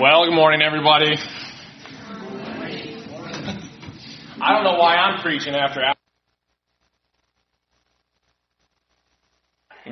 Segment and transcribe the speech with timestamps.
[0.00, 1.14] Well, good morning, everybody.
[4.40, 5.82] I don't know why I'm preaching after.
[5.84, 5.92] I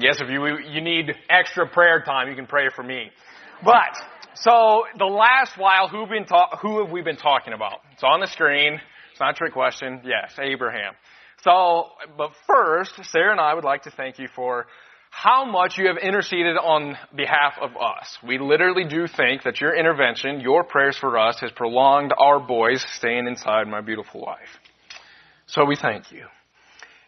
[0.00, 3.10] guess if you you need extra prayer time, you can pray for me.
[3.62, 3.98] But
[4.32, 7.80] so the last while, who been ta- who have we been talking about?
[7.92, 8.80] It's on the screen.
[9.10, 10.00] It's not a trick question.
[10.04, 10.94] Yes, Abraham.
[11.44, 14.68] So, but first, Sarah and I would like to thank you for
[15.20, 18.06] how much you have interceded on behalf of us.
[18.24, 22.84] We literally do think that your intervention, your prayers for us, has prolonged our boys
[22.92, 24.60] staying inside my beautiful wife.
[25.46, 26.26] So we thank you.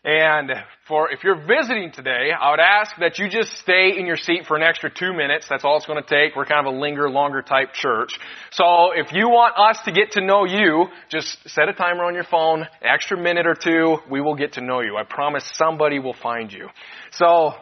[0.03, 0.51] And
[0.89, 4.47] for if you're visiting today, I would ask that you just stay in your seat
[4.49, 5.47] for an extra two minutes.
[5.49, 6.35] That's all it's going to take.
[6.35, 8.19] We're kind of a linger longer type church.
[8.51, 12.15] So if you want us to get to know you, just set a timer on
[12.15, 14.97] your phone, extra minute or two, we will get to know you.
[14.97, 16.69] I promise somebody will find you.
[17.13, 17.53] So,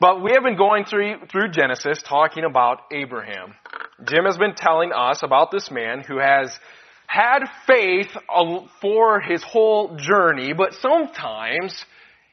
[0.00, 3.54] but we have been going through, through Genesis talking about Abraham.
[4.06, 6.52] Jim has been telling us about this man who has
[7.06, 11.84] had faith uh, for his whole journey, but sometimes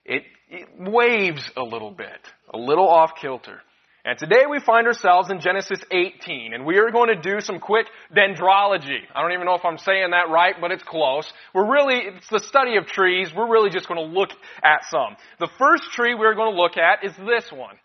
[0.05, 2.19] it, it waves a little bit,
[2.53, 3.61] a little off kilter.
[4.05, 7.61] And today we find ourselves in Genesis 18, and we are going to do some
[7.61, 8.99] quick dendrology.
[9.15, 11.31] I don't even know if I'm saying that right, but it's close.
[11.53, 13.31] We're really, it's the study of trees.
[13.33, 14.31] We're really just going to look
[14.61, 15.15] at some.
[15.39, 17.75] The first tree we're going to look at is this one.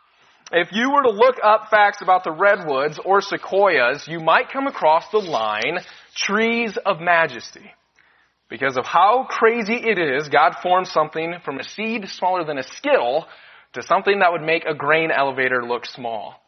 [0.51, 4.65] If you were to look up facts about the redwoods or sequoias, you might come
[4.65, 5.77] across the line,
[6.15, 7.71] trees of majesty.
[8.49, 12.63] Because of how crazy it is, God formed something from a seed smaller than a
[12.63, 13.27] skittle
[13.73, 16.41] to something that would make a grain elevator look small.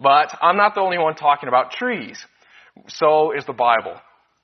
[0.00, 2.24] But I'm not the only one talking about trees.
[2.88, 3.96] So is the Bible.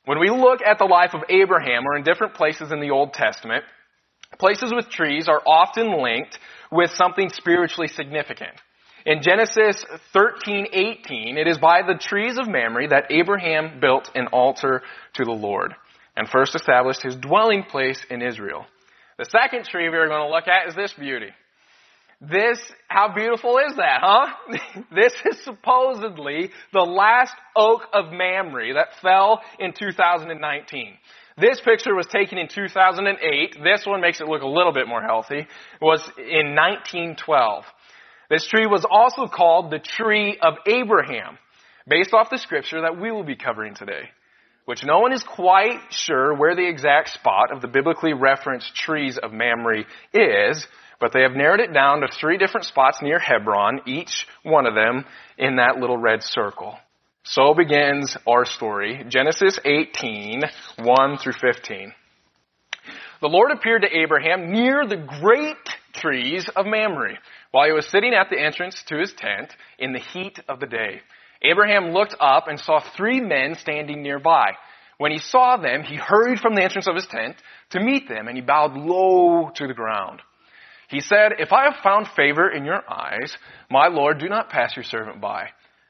[0.05, 3.13] When we look at the life of Abraham or in different places in the Old
[3.13, 3.65] Testament,
[4.39, 6.39] places with trees are often linked
[6.71, 8.53] with something spiritually significant.
[9.07, 14.83] In Genesis 13:18, it is by the trees of Mamre that Abraham built an altar
[15.15, 15.75] to the Lord
[16.17, 18.67] and first established his dwelling place in Israel.
[19.19, 21.33] The second tree we are going to look at is this beauty.
[22.21, 22.59] This,
[22.89, 24.27] how beautiful is that, huh?
[24.95, 30.95] this is supposedly the last oak of Mamre that fell in 2019.
[31.41, 33.57] This picture was taken in 2008.
[33.63, 35.39] This one makes it look a little bit more healthy.
[35.39, 35.49] It
[35.81, 37.65] was in 1912.
[38.29, 41.39] This tree was also called the tree of Abraham,
[41.87, 44.11] based off the scripture that we will be covering today
[44.69, 49.17] which no one is quite sure where the exact spot of the biblically referenced trees
[49.17, 50.67] of Mamre is,
[51.01, 54.75] but they have narrowed it down to three different spots near Hebron, each one of
[54.75, 55.05] them
[55.37, 56.77] in that little red circle.
[57.25, 60.43] So begins our story, Genesis 18,
[60.79, 61.93] 1 through 15.
[63.21, 65.57] The Lord appeared to Abraham near the great
[65.93, 67.19] trees of Mamre,
[67.51, 70.67] while he was sitting at the entrance to his tent in the heat of the
[70.67, 71.01] day.
[71.43, 74.53] Abraham looked up and saw three men standing nearby.
[74.99, 77.37] When he saw them, he hurried from the entrance of his tent
[77.71, 80.23] to meet them, and he bowed low to the ground.
[80.89, 83.37] He said, If I have found favor in your eyes,
[83.71, 85.49] my Lord, do not pass your servant by.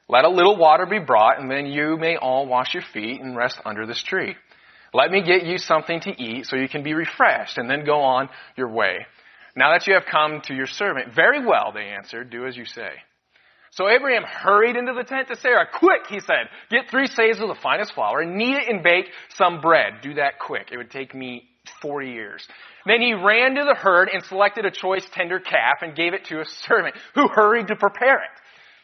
[0.09, 3.35] Let a little water be brought, and then you may all wash your feet and
[3.35, 4.35] rest under this tree.
[4.93, 8.01] Let me get you something to eat so you can be refreshed, and then go
[8.01, 9.05] on your way.
[9.55, 12.65] Now that you have come to your servant, very well, they answered, do as you
[12.65, 12.89] say.
[13.71, 15.67] So Abraham hurried into the tent to Sarah.
[15.71, 19.05] Quick, he said, get three seahs of the finest flour and knead it and bake
[19.35, 20.01] some bread.
[20.01, 20.69] Do that quick.
[20.71, 21.43] It would take me
[21.81, 22.47] 40 years.
[22.85, 26.25] Then he ran to the herd and selected a choice tender calf and gave it
[26.25, 28.31] to a servant who hurried to prepare it.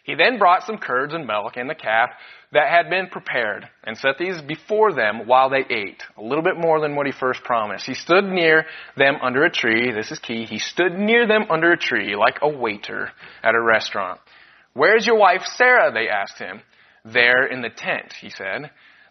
[0.04, 2.12] He then brought some curds and milk and the calf
[2.52, 6.04] that had been prepared and set these before them while they ate.
[6.18, 7.88] A little bit more than what he first promised.
[7.88, 8.66] He stood near
[8.96, 9.92] them under a tree.
[9.92, 10.46] This is key.
[10.46, 13.10] He stood near them under a tree like a waiter
[13.44, 14.20] at a restaurant.
[14.74, 15.92] Where's your wife Sarah?
[15.92, 16.62] They asked him.
[17.04, 18.70] There in the tent, he said.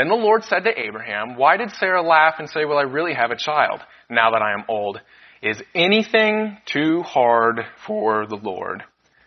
[0.00, 3.12] Then the Lord said to Abraham, Why did Sarah laugh and say, Will I really
[3.12, 4.98] have a child now that I am old?
[5.42, 8.82] Is anything too hard for the Lord?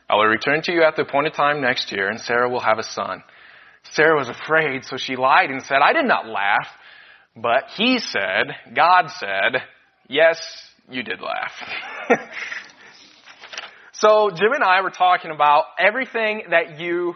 [0.09, 2.79] I will return to you at the appointed time next year, and Sarah will have
[2.79, 3.21] a son.
[3.91, 6.67] Sarah was afraid, so she lied and said, I did not laugh.
[7.35, 9.61] But he said, God said,
[10.07, 10.39] yes,
[10.89, 11.51] you did laugh.
[13.91, 17.13] so Jim and I were talking about everything that you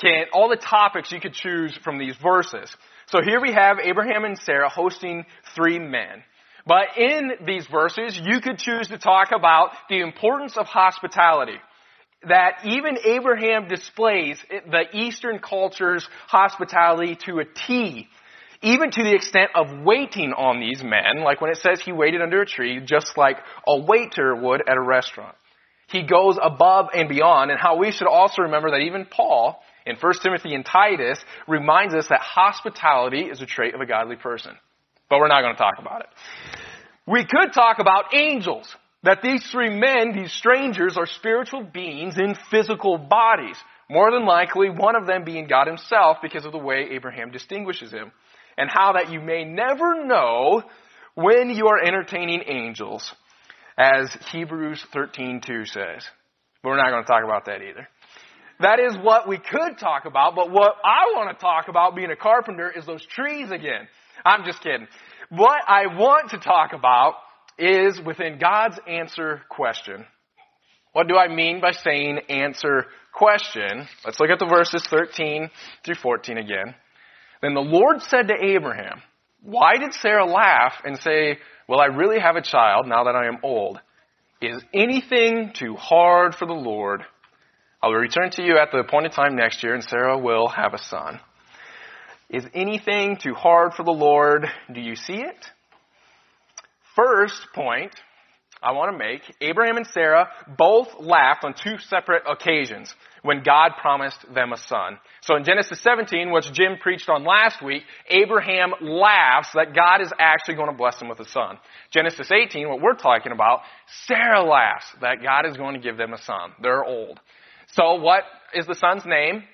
[0.00, 2.76] can, all the topics you could choose from these verses.
[3.08, 5.24] So here we have Abraham and Sarah hosting
[5.54, 6.24] three men.
[6.66, 11.58] But in these verses, you could choose to talk about the importance of hospitality.
[12.28, 18.08] That even Abraham displays the Eastern culture's hospitality to a T.
[18.62, 22.20] Even to the extent of waiting on these men, like when it says he waited
[22.20, 23.36] under a tree, just like
[23.68, 25.36] a waiter would at a restaurant.
[25.88, 29.96] He goes above and beyond, and how we should also remember that even Paul, in
[29.96, 34.52] 1 Timothy and Titus, reminds us that hospitality is a trait of a godly person.
[35.08, 36.08] But we're not going to talk about it.
[37.06, 38.74] We could talk about angels.
[39.04, 43.56] That these three men, these strangers, are spiritual beings in physical bodies.
[43.88, 47.92] More than likely, one of them being God himself because of the way Abraham distinguishes
[47.92, 48.10] him.
[48.58, 50.62] And how that you may never know
[51.14, 53.14] when you are entertaining angels,
[53.78, 56.04] as Hebrews 13.2 says.
[56.62, 57.86] But we're not going to talk about that either.
[58.60, 62.10] That is what we could talk about, but what I want to talk about being
[62.10, 63.88] a carpenter is those trees again.
[64.24, 64.86] I'm just kidding.
[65.28, 67.14] What I want to talk about
[67.58, 70.06] is within God's answer question.
[70.92, 73.86] What do I mean by saying answer question?
[74.04, 75.50] Let's look at the verses 13
[75.84, 76.74] through 14 again.
[77.42, 79.02] Then the Lord said to Abraham,
[79.42, 81.38] Why did Sarah laugh and say,
[81.68, 83.80] Will I really have a child now that I am old?
[84.40, 87.02] Is anything too hard for the Lord?
[87.86, 90.74] I will return to you at the appointed time next year, and Sarah will have
[90.74, 91.20] a son.
[92.28, 94.44] Is anything too hard for the Lord?
[94.74, 95.46] Do you see it?
[96.96, 97.92] First point
[98.60, 100.28] I want to make Abraham and Sarah
[100.58, 102.92] both laughed on two separate occasions
[103.22, 104.98] when God promised them a son.
[105.20, 110.10] So in Genesis 17, which Jim preached on last week, Abraham laughs that God is
[110.18, 111.58] actually going to bless him with a son.
[111.92, 113.60] Genesis 18, what we're talking about,
[114.08, 116.50] Sarah laughs that God is going to give them a son.
[116.60, 117.20] They're old.
[117.72, 118.24] So what
[118.54, 119.44] is the son's name?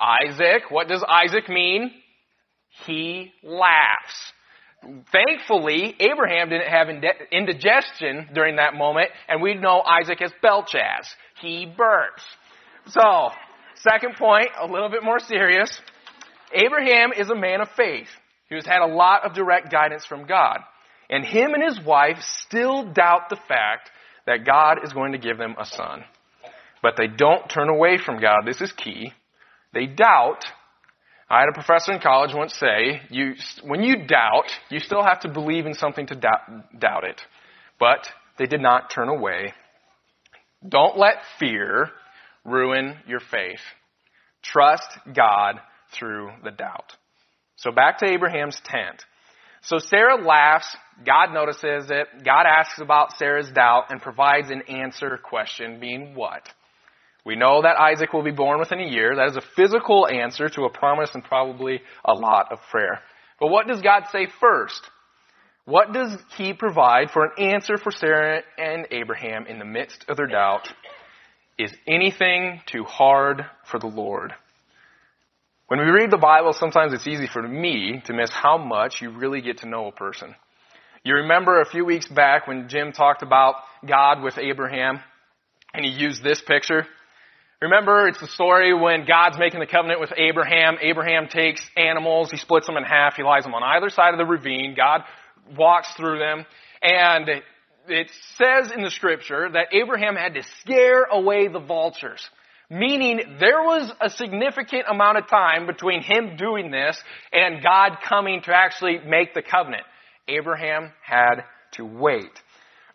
[0.00, 0.70] Isaac.
[0.70, 1.90] What does Isaac mean?
[2.86, 4.32] He laughs.
[5.12, 6.88] Thankfully, Abraham didn't have
[7.32, 11.06] indigestion during that moment, and we know Isaac as Belchaz.
[11.40, 12.22] He burps.
[12.88, 13.30] So,
[13.76, 15.80] second point, a little bit more serious.
[16.52, 18.08] Abraham is a man of faith
[18.54, 20.58] has had a lot of direct guidance from God.
[21.10, 23.90] And him and his wife still doubt the fact
[24.26, 26.04] that God is going to give them a son.
[26.84, 28.42] But they don't turn away from God.
[28.44, 29.10] This is key.
[29.72, 30.44] They doubt.
[31.30, 33.32] I had a professor in college once say, you,
[33.62, 37.22] when you doubt, you still have to believe in something to doubt, doubt it.
[37.80, 38.06] But
[38.38, 39.54] they did not turn away.
[40.68, 41.88] Don't let fear
[42.44, 43.62] ruin your faith.
[44.42, 45.60] Trust God
[45.98, 46.92] through the doubt.
[47.56, 49.02] So back to Abraham's tent.
[49.62, 50.76] So Sarah laughs.
[51.06, 52.08] God notices it.
[52.26, 56.46] God asks about Sarah's doubt and provides an answer question being what?
[57.24, 59.16] We know that Isaac will be born within a year.
[59.16, 63.00] That is a physical answer to a promise and probably a lot of prayer.
[63.40, 64.80] But what does God say first?
[65.64, 70.18] What does He provide for an answer for Sarah and Abraham in the midst of
[70.18, 70.68] their doubt?
[71.58, 74.34] Is anything too hard for the Lord?
[75.68, 79.10] When we read the Bible, sometimes it's easy for me to miss how much you
[79.10, 80.34] really get to know a person.
[81.04, 85.00] You remember a few weeks back when Jim talked about God with Abraham,
[85.72, 86.86] and he used this picture.
[87.64, 90.76] Remember, it's the story when God's making the covenant with Abraham.
[90.82, 94.18] Abraham takes animals, he splits them in half, he lies them on either side of
[94.18, 94.74] the ravine.
[94.76, 95.00] God
[95.56, 96.44] walks through them,
[96.82, 97.26] and
[97.88, 102.28] it says in the scripture that Abraham had to scare away the vultures.
[102.68, 107.02] Meaning there was a significant amount of time between him doing this
[107.32, 109.84] and God coming to actually make the covenant.
[110.28, 112.42] Abraham had to wait.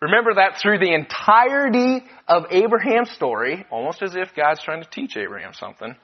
[0.01, 5.17] Remember that through the entirety of Abraham's story, almost as if God's trying to teach
[5.17, 5.95] Abraham something,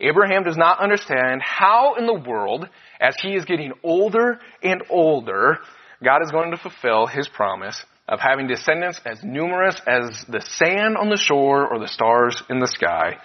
[0.00, 2.68] Abraham does not understand how in the world,
[3.00, 5.58] as he is getting older and older,
[6.02, 10.96] God is going to fulfill his promise of having descendants as numerous as the sand
[10.96, 13.16] on the shore or the stars in the sky.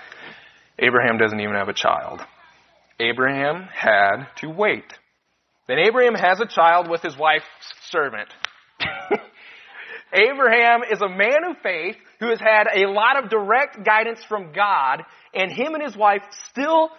[0.77, 2.21] Abraham doesn't even have a child.
[2.99, 4.85] Abraham had to wait.
[5.67, 7.45] Then Abraham has a child with his wife's
[7.89, 8.29] servant.
[10.13, 14.53] Abraham is a man of faith who has had a lot of direct guidance from
[14.53, 16.89] God, and him and his wife still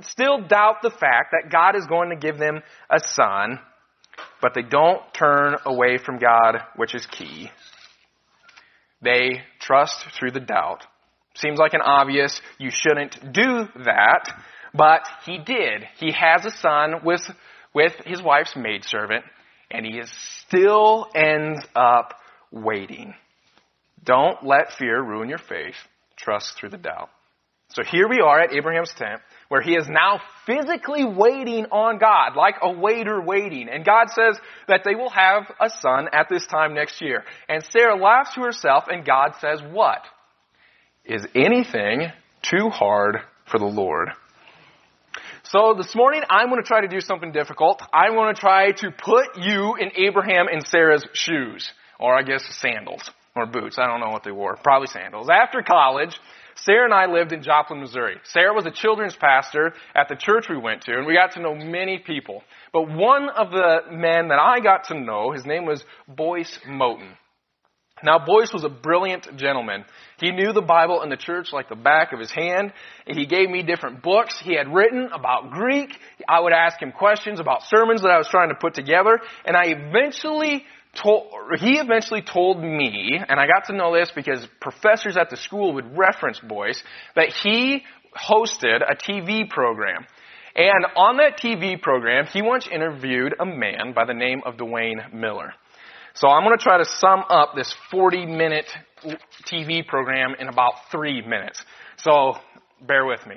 [0.00, 3.58] still doubt the fact that God is going to give them a son,
[4.40, 7.50] but they don't turn away from God, which is key.
[9.02, 10.84] They trust through the doubt.
[11.34, 14.28] Seems like an obvious, you shouldn't do that,
[14.74, 15.84] but he did.
[15.98, 17.22] He has a son with,
[17.74, 19.24] with his wife's maidservant,
[19.70, 20.10] and he is
[20.46, 22.14] still ends up
[22.50, 23.14] waiting.
[24.04, 25.76] Don't let fear ruin your faith.
[26.16, 27.10] Trust through the doubt.
[27.70, 32.34] So here we are at Abraham's tent, where he is now physically waiting on God,
[32.34, 33.68] like a waiter waiting.
[33.68, 37.24] And God says that they will have a son at this time next year.
[37.46, 40.00] And Sarah laughs to herself, and God says, What?
[41.04, 42.10] Is anything
[42.42, 43.18] too hard
[43.50, 44.08] for the Lord?
[45.50, 47.80] So this morning, I'm going to try to do something difficult.
[47.90, 51.72] I'm going to try to put you in Abraham and Sarah's shoes.
[51.98, 53.10] Or I guess sandals.
[53.34, 53.78] Or boots.
[53.78, 54.58] I don't know what they wore.
[54.62, 55.30] Probably sandals.
[55.30, 56.20] After college,
[56.56, 58.16] Sarah and I lived in Joplin, Missouri.
[58.24, 61.40] Sarah was a children's pastor at the church we went to, and we got to
[61.40, 62.42] know many people.
[62.74, 67.16] But one of the men that I got to know, his name was Boyce Mouton.
[68.02, 69.84] Now, Boyce was a brilliant gentleman.
[70.18, 72.72] He knew the Bible and the church like the back of his hand.
[73.06, 75.90] He gave me different books he had written about Greek.
[76.28, 79.20] I would ask him questions about sermons that I was trying to put together.
[79.44, 80.64] And I eventually
[81.00, 85.36] told, he eventually told me, and I got to know this because professors at the
[85.36, 86.82] school would reference Boyce,
[87.14, 87.84] that he
[88.16, 90.06] hosted a TV program.
[90.56, 95.00] And on that TV program, he once interviewed a man by the name of Duane
[95.12, 95.52] Miller.
[96.18, 98.66] So I'm going to try to sum up this 40 minute
[99.46, 101.64] TV program in about three minutes.
[101.98, 102.34] So
[102.84, 103.36] bear with me.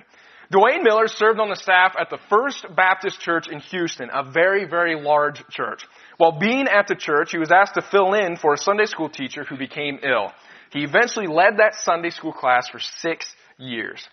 [0.49, 4.65] Duane Miller served on the staff at the First Baptist Church in Houston, a very,
[4.65, 5.85] very large church.
[6.17, 9.09] While being at the church, he was asked to fill in for a Sunday school
[9.09, 10.31] teacher who became ill.
[10.71, 14.03] He eventually led that Sunday school class for six years.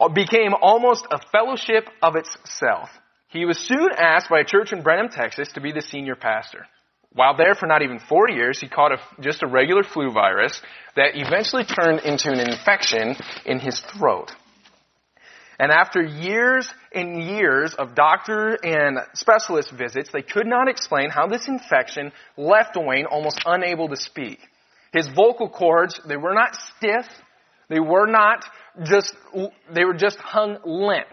[0.00, 2.88] Uh, became almost a fellowship of itself.
[3.28, 6.64] He was soon asked by a church in Brenham, Texas to be the senior pastor.
[7.18, 10.62] While there for not even four years, he caught a, just a regular flu virus
[10.94, 14.30] that eventually turned into an infection in his throat.
[15.58, 21.26] And after years and years of doctor and specialist visits, they could not explain how
[21.26, 24.38] this infection left Duane almost unable to speak.
[24.92, 27.06] His vocal cords, they were not stiff.
[27.68, 28.44] They were not
[28.84, 29.12] just,
[29.74, 31.08] they were just hung limp.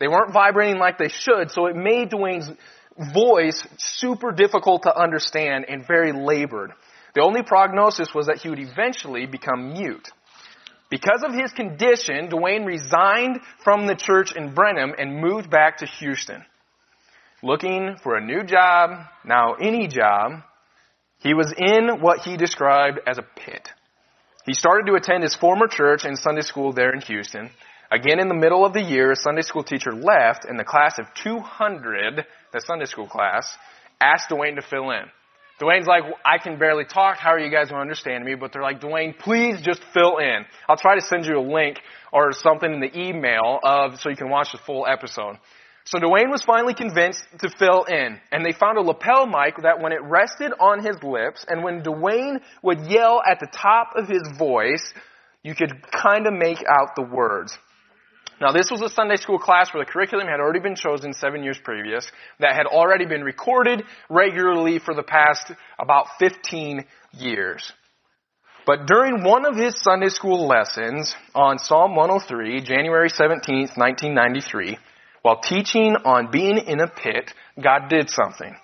[0.00, 2.50] They weren't vibrating like they should, so it made Duane's
[3.12, 6.72] voice super difficult to understand and very labored.
[7.14, 10.08] The only prognosis was that he would eventually become mute.
[10.90, 15.86] Because of his condition, Duane resigned from the church in Brenham and moved back to
[15.86, 16.44] Houston.
[17.42, 20.42] Looking for a new job, now any job,
[21.18, 23.68] he was in what he described as a pit.
[24.46, 27.50] He started to attend his former church and Sunday school there in Houston.
[27.90, 30.98] Again, in the middle of the year, a Sunday school teacher left, and the class
[30.98, 33.46] of 200, the Sunday school class,
[34.00, 35.04] asked Duane to fill in.
[35.60, 37.18] Duane's like, I can barely talk.
[37.18, 38.34] How are you guys going to understand me?
[38.34, 40.44] But they're like, Duane, please just fill in.
[40.68, 41.78] I'll try to send you a link
[42.12, 45.36] or something in the email of so you can watch the full episode.
[45.84, 49.80] So Duane was finally convinced to fill in, and they found a lapel mic that
[49.80, 54.08] when it rested on his lips, and when Duane would yell at the top of
[54.08, 54.92] his voice,
[55.42, 57.56] you could kind of make out the words.
[58.40, 61.44] Now, this was a Sunday school class where the curriculum had already been chosen seven
[61.44, 62.10] years previous,
[62.40, 67.72] that had already been recorded regularly for the past about 15 years.
[68.66, 74.78] But during one of his Sunday school lessons on Psalm 103, January 17th, 1993,
[75.22, 77.30] while teaching on being in a pit,
[77.62, 78.54] God did something.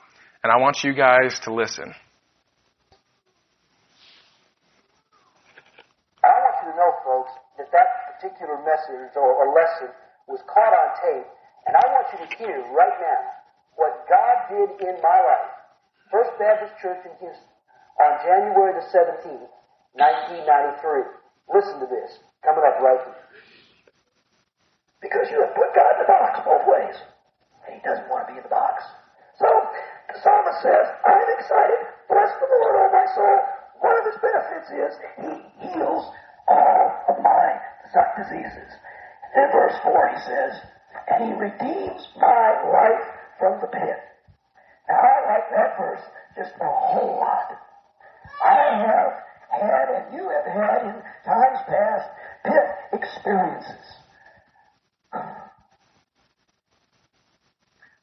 [0.42, 1.94] And I want you guys to listen.
[8.20, 9.88] Particular message or, or lesson
[10.28, 11.28] was caught on tape,
[11.64, 13.24] and I want you to hear right now
[13.80, 15.52] what God did in my life.
[16.12, 17.48] First Baptist Church in Houston
[17.96, 19.48] on January the 17th,
[19.96, 21.16] 1993.
[21.48, 23.24] Listen to this, coming up right here.
[25.00, 26.96] Because you have put God in the box both ways.
[27.64, 28.84] And he doesn't want to be in the box.
[29.40, 29.48] So,
[30.12, 31.80] the psalmist says, I'm excited.
[32.12, 33.36] Bless the Lord, O my soul.
[33.80, 35.30] One of his benefits is he
[35.72, 36.04] heals
[36.44, 37.16] all of
[37.94, 38.70] my diseases.
[39.36, 40.52] In verse 4 he says,
[41.08, 43.06] and he redeems my life
[43.38, 43.98] from the pit.
[44.88, 46.02] Now I like that verse
[46.36, 47.52] just a whole lot.
[48.44, 48.54] I
[48.86, 49.12] have
[49.50, 52.08] had, and you have had in times past,
[52.44, 53.86] pit experiences.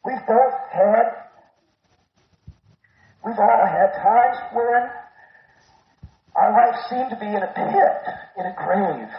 [0.06, 1.06] We've both had,
[3.26, 4.90] we've all had times when
[6.36, 9.10] our life seemed to be in a pit, in a grave.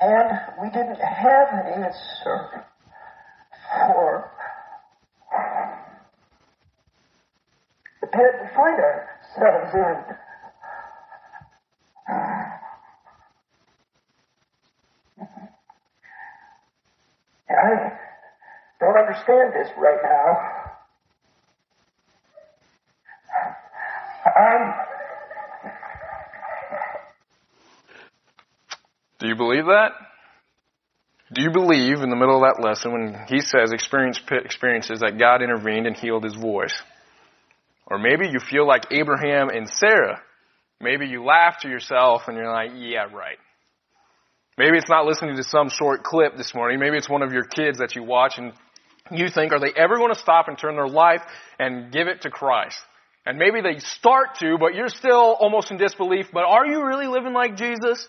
[0.00, 2.64] And we didn't have an answer
[3.86, 4.30] for
[5.34, 5.72] um,
[8.00, 10.04] the pit we find ourselves in.
[17.48, 17.92] And I
[18.80, 20.38] don't understand this right now.
[24.36, 24.87] I'm.
[29.28, 29.92] Do you believe that?
[31.34, 35.18] Do you believe in the middle of that lesson when he says experience, experiences that
[35.18, 36.72] God intervened and healed his voice?
[37.86, 40.22] Or maybe you feel like Abraham and Sarah.
[40.80, 43.36] Maybe you laugh to yourself and you're like, yeah, right.
[44.56, 46.80] Maybe it's not listening to some short clip this morning.
[46.80, 48.54] Maybe it's one of your kids that you watch and
[49.10, 51.20] you think, are they ever going to stop and turn their life
[51.58, 52.78] and give it to Christ?
[53.26, 56.28] And maybe they start to, but you're still almost in disbelief.
[56.32, 58.08] But are you really living like Jesus?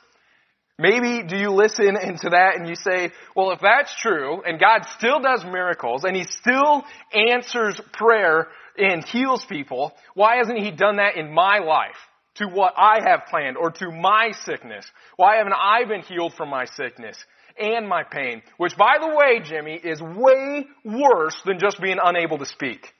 [0.79, 4.87] Maybe do you listen into that and you say, well, if that's true, and God
[4.97, 10.95] still does miracles, and He still answers prayer and heals people, why hasn't He done
[10.95, 11.97] that in my life?
[12.35, 14.89] To what I have planned, or to my sickness?
[15.17, 17.17] Why haven't I been healed from my sickness?
[17.59, 22.37] and my pain, which by the way, Jimmy, is way worse than just being unable
[22.37, 22.93] to speak.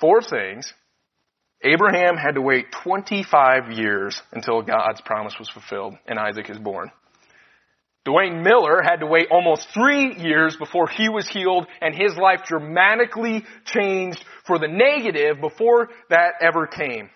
[0.00, 0.72] Four things
[1.64, 6.90] Abraham had to wait 25 years until God's promise was fulfilled and Isaac is born.
[8.04, 12.42] Duane Miller had to wait almost three years before he was healed and his life
[12.46, 17.08] dramatically changed for the negative before that ever came.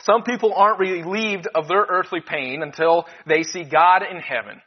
[0.00, 4.60] Some people aren't relieved of their earthly pain until they see God in heaven.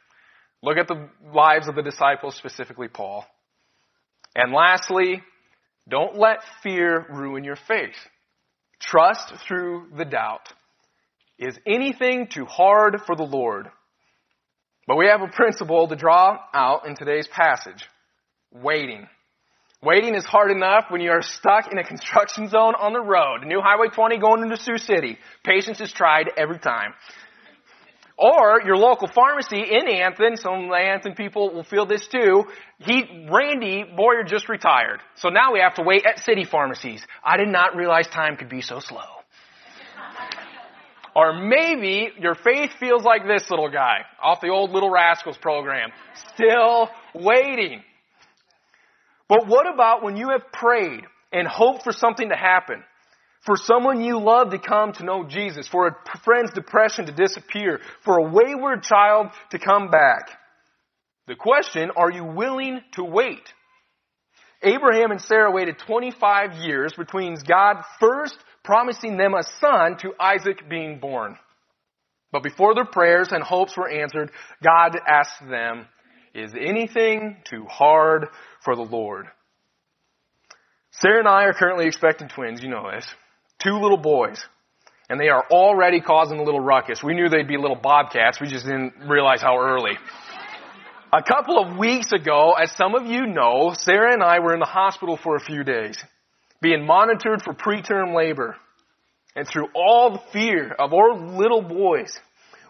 [0.60, 3.24] Look at the lives of the disciples, specifically Paul.
[4.34, 5.22] And lastly,
[5.88, 7.94] don't let fear ruin your faith.
[8.82, 10.48] Trust through the doubt.
[11.38, 13.68] Is anything too hard for the Lord?
[14.86, 17.84] But we have a principle to draw out in today's passage.
[18.52, 19.08] Waiting.
[19.82, 23.44] Waiting is hard enough when you are stuck in a construction zone on the road.
[23.44, 25.18] New Highway 20 going into Sioux City.
[25.44, 26.94] Patience is tried every time.
[28.18, 32.44] Or your local pharmacy in Anthon, some of the people will feel this too.
[32.78, 35.00] He, Randy Boyer just retired.
[35.16, 37.04] So now we have to wait at city pharmacies.
[37.24, 39.00] I did not realize time could be so slow.
[41.16, 45.90] or maybe your faith feels like this little guy off the old Little Rascals program.
[46.34, 47.82] Still waiting.
[49.28, 52.84] But what about when you have prayed and hoped for something to happen?
[53.44, 57.80] For someone you love to come to know Jesus, for a friend's depression to disappear,
[58.04, 60.30] for a wayward child to come back.
[61.26, 63.52] The question, are you willing to wait?
[64.62, 70.68] Abraham and Sarah waited 25 years between God first promising them a son to Isaac
[70.68, 71.36] being born.
[72.30, 74.30] But before their prayers and hopes were answered,
[74.62, 75.86] God asked them,
[76.32, 78.28] is anything too hard
[78.64, 79.26] for the Lord?
[80.92, 83.12] Sarah and I are currently expecting twins, you know this
[83.62, 84.42] two little boys.
[85.08, 87.02] And they are already causing a little ruckus.
[87.02, 88.40] We knew they'd be little bobcats.
[88.40, 89.98] We just didn't realize how early.
[91.12, 94.60] A couple of weeks ago, as some of you know, Sarah and I were in
[94.60, 96.02] the hospital for a few days,
[96.62, 98.56] being monitored for preterm labor.
[99.36, 102.18] And through all the fear of our little boys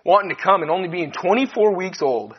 [0.05, 2.35] wanting to come and only being 24 weeks old,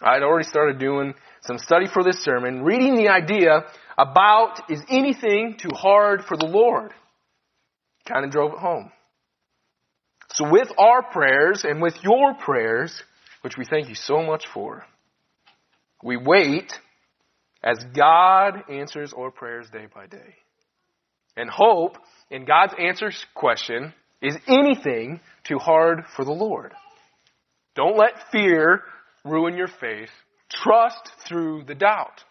[0.00, 3.64] I'd already started doing some study for this sermon, reading the idea
[3.98, 6.92] about is anything too hard for the Lord?
[8.12, 8.90] Kind of drove it home.
[10.34, 13.02] So with our prayers and with your prayers,
[13.42, 14.84] which we thank you so much for,
[16.02, 16.72] we wait
[17.62, 20.34] as God answers our prayers day by day.
[21.36, 21.96] And hope
[22.30, 26.72] in God's answer question is anything too hard for the Lord.
[27.74, 28.82] Don't let fear
[29.24, 30.10] ruin your faith.
[30.50, 32.22] Trust through the doubt.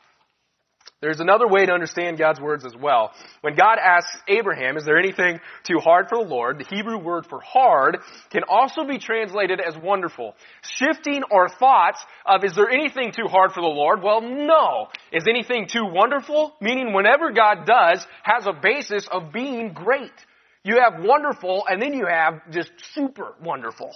[1.01, 3.11] There's another way to understand God's words as well.
[3.41, 6.59] When God asks Abraham, is there anything too hard for the Lord?
[6.59, 7.97] The Hebrew word for hard
[8.29, 10.35] can also be translated as wonderful.
[10.61, 14.03] Shifting our thoughts of, is there anything too hard for the Lord?
[14.03, 14.89] Well, no.
[15.11, 16.53] Is anything too wonderful?
[16.61, 20.13] Meaning whenever God does, has a basis of being great.
[20.63, 23.91] You have wonderful, and then you have just super wonderful.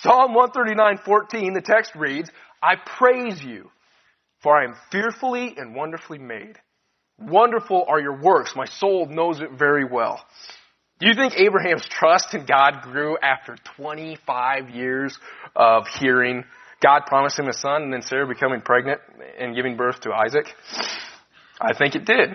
[0.00, 2.30] Psalm 139:14, the text reads,
[2.62, 3.70] I praise you
[4.42, 6.58] for I am fearfully and wonderfully made.
[7.18, 8.54] Wonderful are your works.
[8.56, 10.24] My soul knows it very well.
[10.98, 15.18] Do you think Abraham's trust in God grew after 25 years
[15.54, 16.44] of hearing
[16.80, 19.00] God promise him a son and then Sarah becoming pregnant
[19.38, 20.46] and giving birth to Isaac?
[21.60, 22.30] I think it did.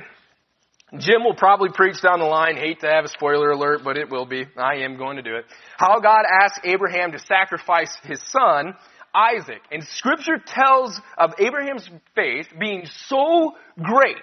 [0.98, 4.10] Jim will probably preach down the line, hate to have a spoiler alert, but it
[4.10, 4.46] will be.
[4.58, 5.43] I am going to do it.
[5.78, 8.74] How God asked Abraham to sacrifice his son
[9.17, 9.62] Isaac.
[9.71, 14.15] And scripture tells of Abraham's faith being so great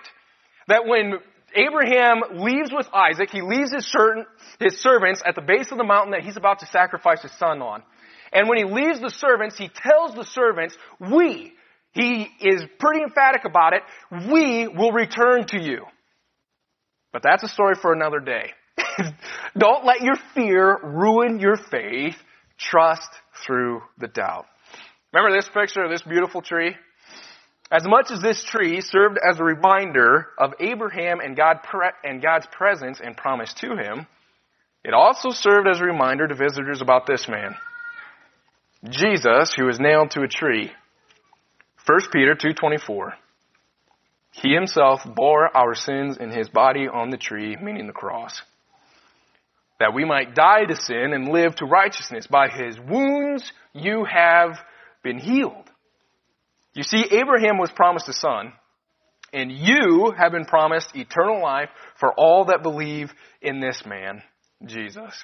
[0.69, 1.15] that when
[1.55, 4.27] Abraham leaves with Isaac, he leaves his, certain,
[4.61, 7.61] his servants at the base of the mountain that he's about to sacrifice his son
[7.61, 7.83] on.
[8.33, 11.53] And when he leaves the servants, he tells the servants, we,
[11.93, 13.83] he is pretty emphatic about it,
[14.31, 15.85] we will return to you.
[17.13, 18.51] But that's a story for another day.
[19.59, 22.17] Don't let your fear ruin your faith.
[22.59, 23.09] Trust
[23.45, 24.47] through the doubt.
[25.15, 26.75] Remember this picture of this beautiful tree?
[27.71, 32.21] As much as this tree served as a reminder of Abraham and, God pre- and
[32.21, 34.09] God's presence and promise to him,
[34.85, 37.55] it also served as a reminder to visitors about this man.
[38.89, 40.73] Jesus, who was nailed to a tree.
[41.87, 43.13] 1 Peter 2.24.
[44.33, 48.43] He himself bore our sins in his body on the tree, meaning the cross,
[49.79, 52.27] that we might die to sin and live to righteousness.
[52.27, 54.59] By his wounds you have
[55.05, 55.71] been healed.
[56.75, 58.53] You see, Abraham was promised a son,
[59.33, 61.69] and you have been promised eternal life
[62.01, 64.23] for all that believe in this man,
[64.67, 65.15] Jesus.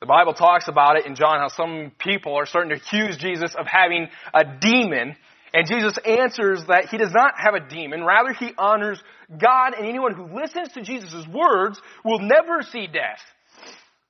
[0.00, 3.54] The Bible talks about it in John how some people are starting to accuse Jesus
[3.58, 5.16] of having a demon
[5.54, 8.04] and Jesus answers that he does not have a demon.
[8.04, 13.20] Rather, he honors God, and anyone who listens to Jesus' words will never see death.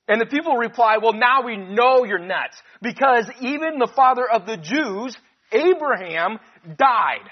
[0.09, 4.47] And the people reply, well, now we know you're nuts, because even the father of
[4.47, 5.17] the Jews,
[5.53, 6.39] Abraham,
[6.77, 7.29] died.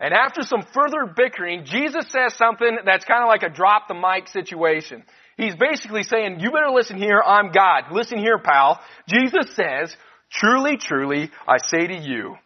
[0.00, 3.94] And after some further bickering, Jesus says something that's kind of like a drop the
[3.94, 5.04] mic situation.
[5.36, 7.92] He's basically saying, you better listen here, I'm God.
[7.92, 8.80] Listen here, pal.
[9.08, 9.94] Jesus says,
[10.32, 12.36] truly, truly, I say to you,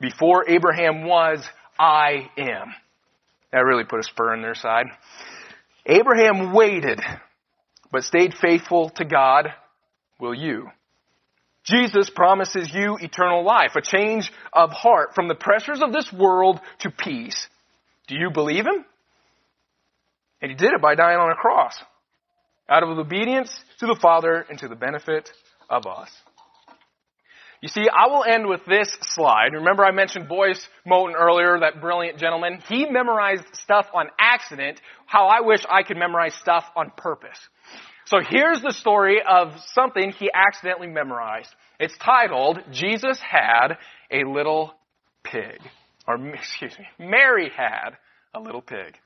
[0.00, 1.44] before Abraham was,
[1.78, 2.74] I am.
[3.52, 4.86] That really put a spur in their side.
[5.86, 7.00] Abraham waited,
[7.92, 9.52] but stayed faithful to God.
[10.18, 10.68] Will you?
[11.64, 16.58] Jesus promises you eternal life, a change of heart from the pressures of this world
[16.80, 17.46] to peace.
[18.08, 18.84] Do you believe him?
[20.40, 21.78] And he did it by dying on a cross,
[22.68, 25.30] out of obedience to the Father and to the benefit
[25.70, 26.10] of us.
[27.60, 29.52] You see, I will end with this slide.
[29.52, 32.60] Remember I mentioned Boyce Mouton earlier, that brilliant gentleman?
[32.68, 37.38] He memorized stuff on accident, how I wish I could memorize stuff on purpose.
[38.06, 41.48] So here's the story of something he accidentally memorized.
[41.78, 43.76] It's titled, Jesus Had
[44.10, 44.74] a Little
[45.24, 45.60] Pig.
[46.06, 47.90] Or, excuse me, Mary had
[48.34, 48.96] a little pig.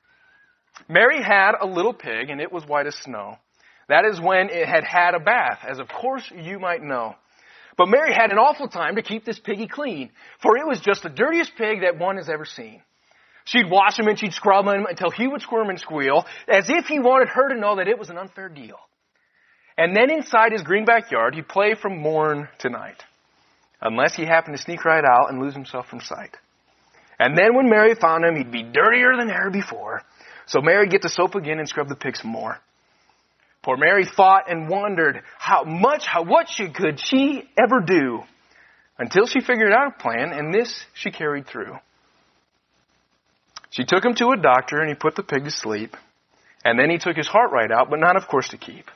[0.87, 3.37] Mary had a little pig and it was white as snow.
[3.89, 7.15] That is when it had had a bath, as of course you might know.
[7.77, 10.09] But Mary had an awful time to keep this piggy clean,
[10.41, 12.81] for it was just the dirtiest pig that one has ever seen.
[13.45, 16.87] She'd wash him and she'd scrub him until he would squirm and squeal, as if
[16.87, 18.77] he wanted her to know that it was an unfair deal.
[19.77, 23.03] And then inside his green backyard, he'd play from morn to night,
[23.81, 26.35] unless he happened to sneak right out and lose himself from sight.
[27.19, 30.01] And then when Mary found him, he'd be dirtier than ever before.
[30.47, 32.57] So Mary'd get the soap again and scrub the pig some more.
[33.63, 38.21] Poor Mary thought and wondered how much, how, what she, could she ever do
[38.97, 41.75] until she figured out a plan, and this she carried through.
[43.69, 45.95] She took him to a doctor and he put the pig to sleep.
[46.63, 48.89] And then he took his heart right out, but not of course to keep.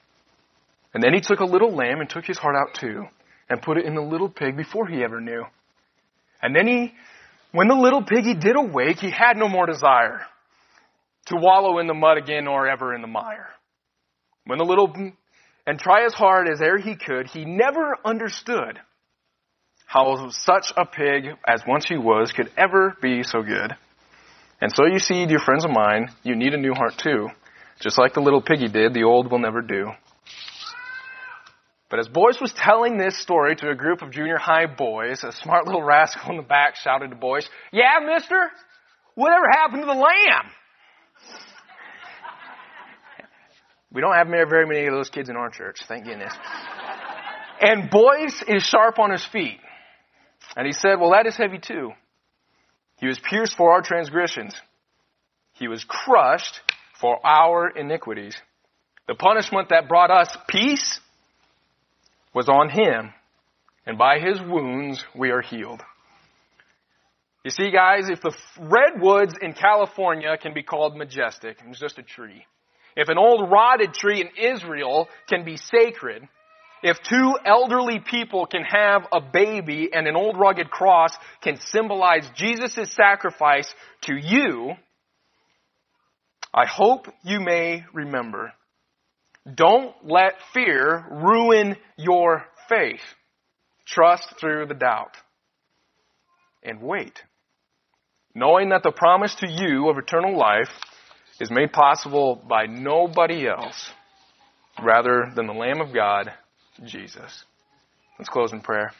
[0.93, 3.05] And then he took a little lamb and took his heart out too,
[3.49, 5.45] and put it in the little pig before he ever knew.
[6.41, 6.93] And then he,
[7.51, 10.21] when the little piggy did awake, he had no more desire
[11.27, 13.49] to wallow in the mud again or ever in the mire.
[14.45, 14.93] When the little,
[15.67, 18.79] and try as hard as ever he could, he never understood
[19.85, 23.75] how such a pig as once he was could ever be so good.
[24.61, 27.27] And so you see, dear friends of mine, you need a new heart too.
[27.81, 29.91] Just like the little piggy did, the old will never do.
[31.91, 35.33] But as Boyce was telling this story to a group of junior high boys, a
[35.33, 38.49] smart little rascal in the back shouted to Boyce, Yeah, mister?
[39.15, 40.51] Whatever happened to the lamb?
[43.91, 46.33] We don't have very many of those kids in our church, thank goodness.
[47.59, 49.59] And Boyce is sharp on his feet.
[50.55, 51.91] And he said, Well, that is heavy too.
[52.99, 54.55] He was pierced for our transgressions.
[55.53, 56.61] He was crushed
[57.01, 58.35] for our iniquities.
[59.09, 61.01] The punishment that brought us peace
[62.33, 63.13] was on him,
[63.85, 65.81] and by his wounds we are healed.
[67.43, 72.03] You see, guys, if the redwoods in California can be called majestic, it's just a
[72.03, 72.45] tree.
[72.95, 76.27] If an old rotted tree in Israel can be sacred,
[76.83, 82.27] if two elderly people can have a baby and an old rugged cross can symbolize
[82.35, 84.73] Jesus' sacrifice to you,
[86.53, 88.53] I hope you may remember.
[89.53, 93.01] Don't let fear ruin your faith.
[93.87, 95.15] Trust through the doubt.
[96.63, 97.19] And wait.
[98.35, 100.69] Knowing that the promise to you of eternal life
[101.39, 103.91] is made possible by nobody else
[104.81, 106.31] rather than the Lamb of God,
[106.85, 107.43] Jesus.
[108.17, 108.91] Let's close in prayer.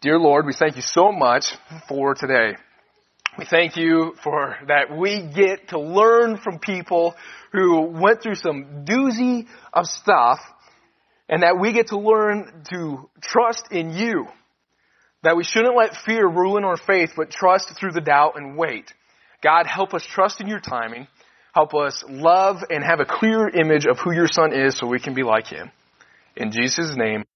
[0.00, 1.44] Dear Lord, we thank you so much
[1.88, 2.56] for today.
[3.40, 7.14] We thank you for that we get to learn from people
[7.52, 10.40] who went through some doozy of stuff
[11.26, 14.26] and that we get to learn to trust in you.
[15.22, 18.92] That we shouldn't let fear ruin our faith, but trust through the doubt and wait.
[19.42, 21.08] God, help us trust in your timing.
[21.54, 25.00] Help us love and have a clear image of who your son is so we
[25.00, 25.70] can be like him.
[26.36, 27.24] In Jesus' name.